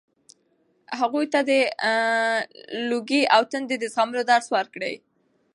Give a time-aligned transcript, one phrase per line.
[0.99, 1.51] هغوی ته د
[2.89, 4.93] لوږې او تندې د زغملو درس ورکړئ.